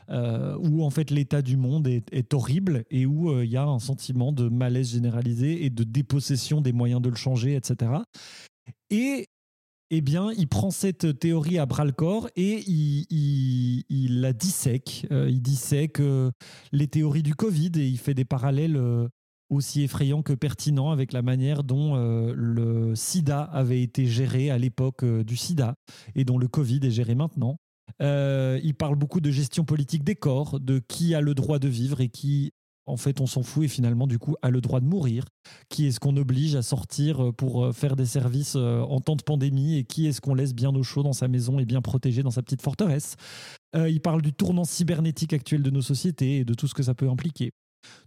[0.09, 4.31] où en fait l'état du monde est, horrible et où il y a un sentiment
[4.31, 7.91] de malaise généralisé et de dépossession des moyens de le changer, etc.
[8.89, 9.27] Et
[9.89, 15.07] eh bien, il prend cette théorie à bras le corps et il, la dissèque.
[15.11, 16.01] Il dissèque
[16.71, 18.79] les théories du Covid et il fait des parallèles
[19.49, 24.57] aussi effrayants que pertinents avec la manière dont euh, le sida avait été géré à
[24.57, 25.75] l'époque euh, du sida
[26.15, 27.57] et dont le Covid est géré maintenant.
[28.01, 31.69] Euh, il parle beaucoup de gestion politique des corps, de qui a le droit de
[31.69, 32.51] vivre et qui,
[32.85, 35.23] en fait, on s'en fout et finalement, du coup, a le droit de mourir
[35.69, 39.85] qui est-ce qu'on oblige à sortir pour faire des services en temps de pandémie et
[39.85, 42.43] qui est-ce qu'on laisse bien au chaud dans sa maison et bien protégé dans sa
[42.43, 43.15] petite forteresse?
[43.73, 46.93] Il parle du tournant cybernétique actuel de nos sociétés et de tout ce que ça
[46.93, 47.51] peut impliquer.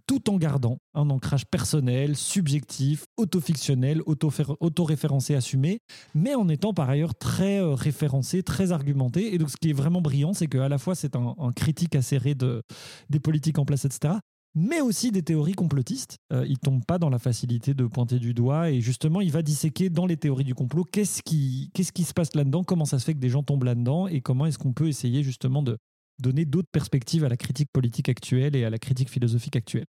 [0.06, 5.78] Tout en gardant un ancrage personnel, subjectif, autofictionnel, autoréférencé, assumé,
[6.14, 9.34] mais en étant par ailleurs très euh, référencé, très argumenté.
[9.34, 11.94] Et donc ce qui est vraiment brillant, c'est qu'à la fois c'est un, un critique
[11.94, 12.62] acéré de,
[13.08, 14.14] des politiques en place, etc.,
[14.54, 16.18] mais aussi des théories complotistes.
[16.32, 19.42] Euh, il tombe pas dans la facilité de pointer du doigt et justement, il va
[19.42, 22.98] disséquer dans les théories du complot qu'est-ce qui, qu'est-ce qui se passe là-dedans, comment ça
[22.98, 25.78] se fait que des gens tombent là-dedans et comment est-ce qu'on peut essayer justement de
[26.20, 29.86] donner d'autres perspectives à la critique politique actuelle et à la critique philosophique actuelle.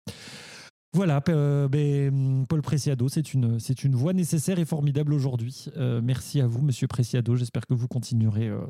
[0.92, 5.66] Voilà, euh, ben, Paul Preciado, c'est une, c'est une voix nécessaire et formidable aujourd'hui.
[5.76, 7.36] Euh, merci à vous, Monsieur Preciado.
[7.36, 8.64] J'espère que vous continuerez euh,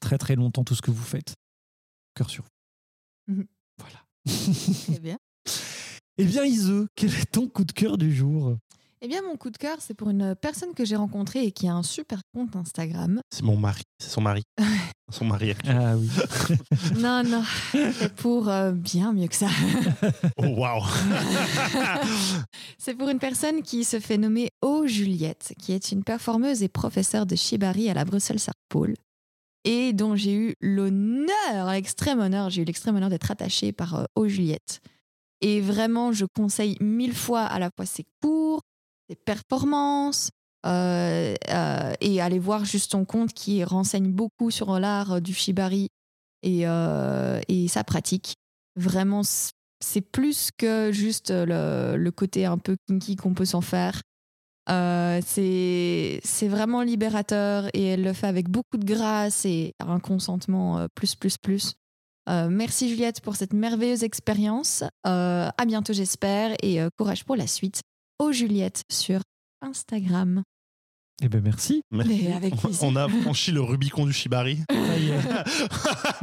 [0.00, 1.36] très très longtemps tout ce que vous faites.
[2.14, 3.34] Cœur sur vous.
[3.34, 3.46] Mhm.
[3.78, 4.04] Voilà.
[4.84, 5.18] Très bien.
[6.18, 8.58] Eh bien, Ise, quel est ton coup de cœur du jour?
[9.02, 11.66] Eh bien, mon coup de cœur, c'est pour une personne que j'ai rencontrée et qui
[11.66, 13.22] a un super compte Instagram.
[13.30, 13.82] C'est mon mari.
[13.98, 14.42] C'est son mari.
[15.10, 15.54] son mari.
[15.66, 16.10] Ah oui.
[16.98, 19.48] Non, non, c'est pour euh, bien mieux que ça.
[20.36, 20.84] Oh, waouh
[22.76, 26.68] C'est pour une personne qui se fait nommer O Juliette, qui est une performeuse et
[26.68, 28.94] professeure de shibari à la Bruxelles Art Pole
[29.64, 34.04] et dont j'ai eu l'honneur, l'extrême honneur, j'ai eu l'extrême honneur d'être attachée par euh,
[34.14, 34.80] O Juliette.
[35.40, 38.60] Et vraiment, je conseille mille fois à la fois ses cours,
[39.10, 40.30] ses performances,
[40.66, 45.32] euh, euh, et aller voir juste son compte qui renseigne beaucoup sur l'art euh, du
[45.32, 45.88] shibari
[46.42, 46.64] et,
[47.48, 48.34] et sa pratique.
[48.76, 49.22] Vraiment,
[49.82, 54.00] c'est plus que juste le, le côté un peu kinky qu'on peut s'en faire.
[54.66, 61.14] C'est vraiment libérateur et elle le fait avec beaucoup de grâce et un consentement plus,
[61.14, 61.74] plus, plus.
[62.26, 64.82] Merci Juliette pour cette merveilleuse expérience.
[65.04, 67.82] À bientôt j'espère et courage pour la suite.
[68.20, 69.22] Au Juliette sur
[69.62, 70.42] Instagram.
[71.22, 71.80] Eh bien, merci.
[71.90, 72.82] Mais avec plaisir.
[72.82, 74.58] On a franchi le Rubicon du Shibari.
[74.70, 75.18] Ça y est,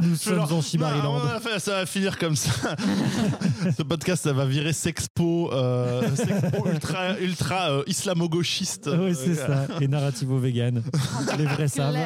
[0.00, 1.18] nous sommes Alors, en Shibariland.
[1.18, 2.76] non, ça va finir comme ça.
[3.76, 8.88] Ce podcast, ça va virer sexpo, euh, sexpo ultra, ultra euh, islamo-gauchiste.
[8.96, 9.66] Oui, c'est ça.
[9.80, 10.84] Et narrativo vegan.
[11.36, 11.96] Les vrais savent.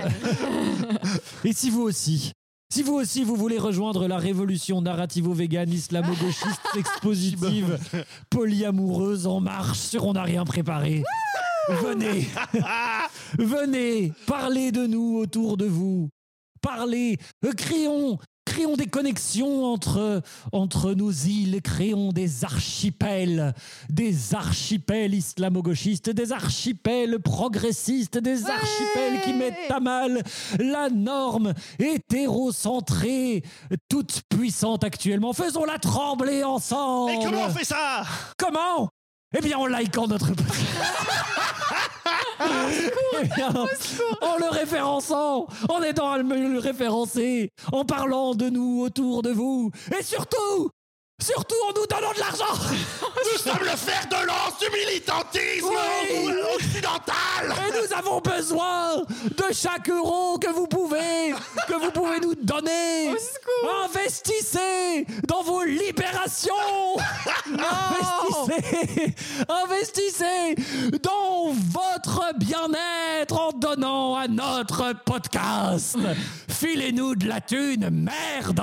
[1.45, 2.33] Et si vous aussi,
[2.73, 7.79] si vous aussi vous voulez rejoindre la révolution narrativo-vegan, islamo-gauchiste, expositive,
[8.31, 11.03] polyamoureuse en marche sur On n'a rien préparé,
[11.69, 12.27] venez,
[13.39, 16.09] venez, parlez de nous autour de vous.
[16.63, 18.19] Parlez, euh, créons,
[18.53, 20.21] créons des connexions entre,
[20.53, 23.55] entre nos îles, créons des archipels,
[23.89, 30.23] des archipels islamo-gauchistes, des archipels progressistes, des archipels qui mettent à mal
[30.59, 33.43] la norme hétérocentrée,
[33.89, 35.33] toute puissante actuellement.
[35.33, 37.13] Faisons-la trembler ensemble.
[37.13, 38.05] Et comment on fait ça?
[38.37, 38.91] Comment?
[39.35, 40.27] Eh bien, en likant notre.
[43.21, 43.49] Eh bien,
[44.21, 49.71] en le référençant, en aidant à le référencer, en parlant de nous autour de vous,
[49.99, 50.71] et surtout,
[51.21, 52.59] surtout en nous donnant de l'argent.
[53.33, 56.33] Nous sommes le fer de lance du militantisme Oui.
[56.57, 61.35] occidental Et nous avons besoin de chaque euro que vous pouvez,
[61.69, 63.15] que vous pouvez nous donner.
[63.85, 66.53] Investissez dans vos libérations.
[67.63, 69.15] Investissez
[69.49, 70.55] Investissez,
[71.03, 75.97] dans votre bien-être en donnant à notre podcast.
[76.49, 78.63] Filez-nous de la thune, merde.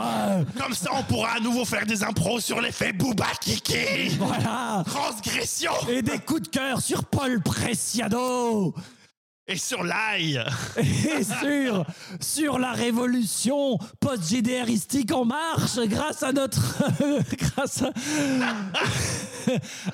[0.59, 4.09] Comme ça, on pourra à nouveau faire des impros sur l'effet Booba Kiki.
[4.19, 4.83] Voilà.
[4.85, 8.73] Transgression Et des coups de cœur sur Paul Preciado.
[9.49, 10.41] Et sur l'ail.
[10.77, 11.85] Et sur,
[12.21, 16.83] sur la révolution post-GDRistique en marche grâce à notre...
[17.37, 17.91] grâce à...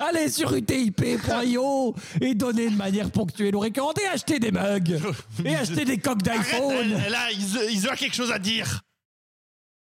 [0.00, 5.00] Allez sur utip.io et donnez de manière ponctuelle ou récurrente et achetez des mugs
[5.44, 6.92] et achetez des coques d'iPhone.
[7.10, 8.82] là, ils, ils ont quelque chose à dire.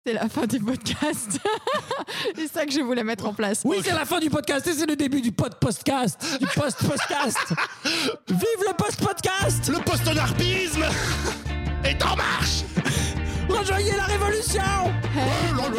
[0.06, 1.40] C'est la fin du podcast.
[2.36, 3.62] c'est ça que je voulais mettre en place.
[3.64, 6.40] Oui, c'est la fin du podcast et c'est le début du pod-podcast.
[6.42, 7.38] Du post-podcast.
[8.28, 10.84] Vive le post-podcast Le postonarpisme
[11.86, 12.64] est en marche.
[13.48, 14.62] Rejoignez la révolution
[15.14, 15.78] voilà.